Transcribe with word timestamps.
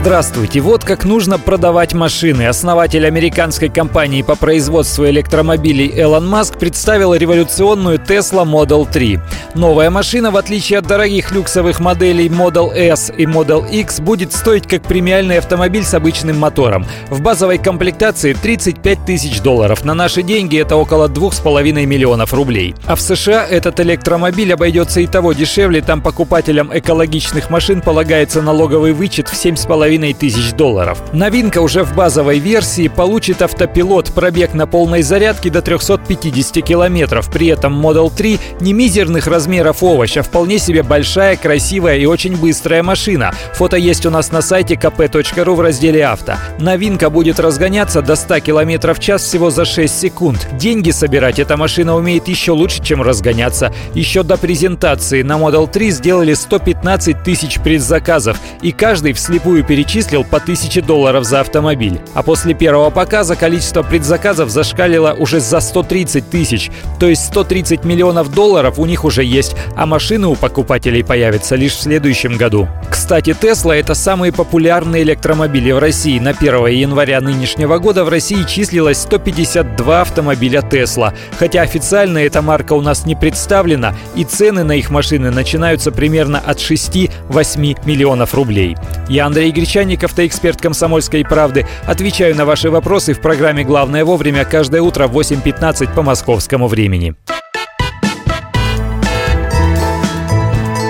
Здравствуйте. 0.00 0.60
Вот 0.60 0.82
как 0.82 1.04
нужно 1.04 1.38
продавать 1.38 1.92
машины. 1.92 2.46
Основатель 2.46 3.06
американской 3.06 3.68
компании 3.68 4.22
по 4.22 4.34
производству 4.34 5.06
электромобилей 5.06 5.92
Элон 5.94 6.26
Маск 6.26 6.58
представил 6.58 7.14
революционную 7.14 7.98
Tesla 7.98 8.46
Model 8.46 8.90
3. 8.90 9.20
Новая 9.56 9.90
машина, 9.90 10.30
в 10.30 10.38
отличие 10.38 10.78
от 10.78 10.86
дорогих 10.86 11.32
люксовых 11.32 11.80
моделей 11.80 12.28
Model 12.28 12.72
S 12.74 13.12
и 13.14 13.26
Model 13.26 13.70
X, 13.70 14.00
будет 14.00 14.32
стоить 14.32 14.66
как 14.66 14.84
премиальный 14.84 15.36
автомобиль 15.36 15.84
с 15.84 15.92
обычным 15.92 16.38
мотором. 16.38 16.86
В 17.10 17.20
базовой 17.20 17.58
комплектации 17.58 18.32
35 18.32 19.04
тысяч 19.04 19.42
долларов. 19.42 19.84
На 19.84 19.92
наши 19.92 20.22
деньги 20.22 20.58
это 20.58 20.76
около 20.76 21.08
2,5 21.08 21.84
миллионов 21.84 22.32
рублей. 22.32 22.74
А 22.86 22.96
в 22.96 23.02
США 23.02 23.46
этот 23.46 23.78
электромобиль 23.80 24.54
обойдется 24.54 25.00
и 25.00 25.06
того 25.06 25.34
дешевле. 25.34 25.82
Там 25.82 26.00
покупателям 26.00 26.70
экологичных 26.72 27.50
машин 27.50 27.82
полагается 27.82 28.40
налоговый 28.40 28.94
вычет 28.94 29.28
в 29.28 29.34
7,5 29.34 29.89
тысяч 29.98 30.52
долларов. 30.52 31.02
Новинка 31.12 31.60
уже 31.60 31.82
в 31.82 31.94
базовой 31.94 32.38
версии 32.38 32.88
получит 32.88 33.42
автопилот, 33.42 34.12
пробег 34.14 34.54
на 34.54 34.66
полной 34.66 35.02
зарядке 35.02 35.50
до 35.50 35.62
350 35.62 36.64
километров. 36.64 37.30
При 37.30 37.48
этом 37.48 37.84
Model 37.84 38.12
3 38.14 38.38
не 38.60 38.72
мизерных 38.72 39.26
размеров 39.26 39.82
овощ, 39.82 40.16
а 40.16 40.22
вполне 40.22 40.58
себе 40.58 40.82
большая, 40.82 41.36
красивая 41.36 41.96
и 41.96 42.06
очень 42.06 42.36
быстрая 42.36 42.82
машина. 42.82 43.32
Фото 43.54 43.76
есть 43.76 44.06
у 44.06 44.10
нас 44.10 44.30
на 44.30 44.42
сайте 44.42 44.74
kp.ru 44.74 45.54
в 45.54 45.60
разделе 45.60 46.06
«Авто». 46.06 46.34
Новинка 46.58 47.10
будет 47.10 47.40
разгоняться 47.40 48.02
до 48.02 48.14
100 48.14 48.40
км 48.40 48.94
в 48.94 49.00
час 49.00 49.22
всего 49.22 49.50
за 49.50 49.64
6 49.64 50.00
секунд. 50.00 50.48
Деньги 50.52 50.90
собирать 50.90 51.38
эта 51.38 51.56
машина 51.56 51.96
умеет 51.96 52.28
еще 52.28 52.52
лучше, 52.52 52.82
чем 52.82 53.02
разгоняться. 53.02 53.72
Еще 53.94 54.22
до 54.22 54.36
презентации 54.36 55.22
на 55.22 55.38
Model 55.38 55.70
3 55.70 55.90
сделали 55.90 56.34
115 56.34 57.22
тысяч 57.22 57.58
предзаказов, 57.60 58.38
и 58.62 58.72
каждый 58.72 59.12
вслепую 59.14 59.64
перед 59.64 59.79
перечислил 59.80 60.24
по 60.24 60.36
1000 60.36 60.82
долларов 60.82 61.24
за 61.24 61.40
автомобиль. 61.40 62.00
А 62.12 62.22
после 62.22 62.52
первого 62.52 62.90
показа 62.90 63.34
количество 63.34 63.82
предзаказов 63.82 64.50
зашкалило 64.50 65.16
уже 65.18 65.40
за 65.40 65.60
130 65.60 66.28
тысяч. 66.28 66.70
То 66.98 67.06
есть 67.06 67.24
130 67.24 67.84
миллионов 67.84 68.30
долларов 68.30 68.78
у 68.78 68.84
них 68.84 69.04
уже 69.04 69.24
есть, 69.24 69.56
а 69.76 69.86
машины 69.86 70.26
у 70.26 70.36
покупателей 70.36 71.02
появятся 71.02 71.56
лишь 71.56 71.72
в 71.72 71.80
следующем 71.80 72.36
году. 72.36 72.68
Кстати, 72.90 73.30
Tesla— 73.30 73.72
это 73.80 73.94
самые 73.94 74.32
популярные 74.32 75.02
электромобили 75.02 75.72
в 75.72 75.78
России. 75.78 76.18
На 76.18 76.30
1 76.30 76.66
января 76.66 77.22
нынешнего 77.22 77.78
года 77.78 78.04
в 78.04 78.10
России 78.10 78.42
числилось 78.42 78.98
152 78.98 80.02
автомобиля 80.02 80.60
Tesla. 80.60 81.14
Хотя 81.38 81.62
официально 81.62 82.18
эта 82.18 82.42
марка 82.42 82.74
у 82.74 82.82
нас 82.82 83.06
не 83.06 83.14
представлена, 83.14 83.94
и 84.14 84.24
цены 84.24 84.62
на 84.62 84.72
их 84.72 84.90
машины 84.90 85.30
начинаются 85.30 85.90
примерно 85.90 86.38
от 86.38 86.58
6-8 86.58 87.86
миллионов 87.86 88.34
рублей. 88.34 88.76
Я 89.08 89.24
Андрей 89.24 89.50
Грищ 89.50 89.69
Гречаник, 89.70 90.02
автоэксперт 90.02 90.60
«Комсомольской 90.60 91.22
правды». 91.22 91.64
Отвечаю 91.86 92.34
на 92.34 92.44
ваши 92.44 92.72
вопросы 92.72 93.14
в 93.14 93.20
программе 93.20 93.62
«Главное 93.62 94.04
вовремя» 94.04 94.44
каждое 94.44 94.82
утро 94.82 95.06
в 95.06 95.16
8.15 95.16 95.94
по 95.94 96.02
московскому 96.02 96.66
времени. 96.66 97.14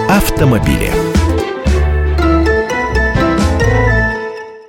Автомобили. 0.09 0.91